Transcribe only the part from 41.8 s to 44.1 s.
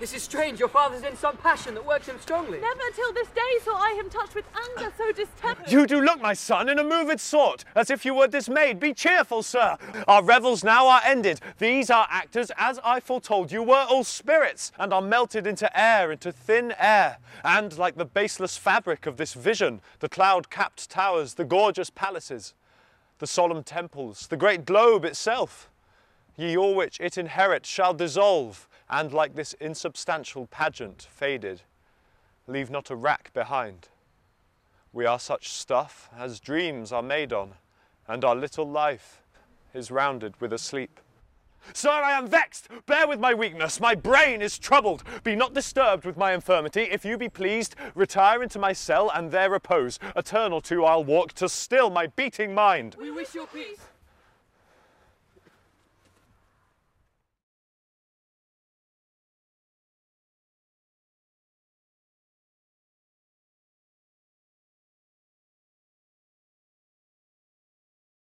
I am vexed. Bear with my weakness. My